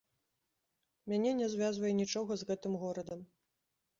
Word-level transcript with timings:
Мяне 1.11 1.33
не 1.41 1.49
звязвае 1.53 1.93
нічога 2.01 2.31
з 2.43 2.47
гэтым 2.53 2.79
горадам. 2.85 3.21